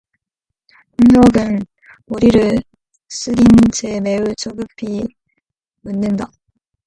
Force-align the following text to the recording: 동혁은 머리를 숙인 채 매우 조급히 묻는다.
동혁은 0.97 1.59
머리를 2.07 2.57
숙인 3.07 3.45
채 3.71 3.99
매우 3.99 4.23
조급히 4.35 5.05
묻는다. 5.81 6.31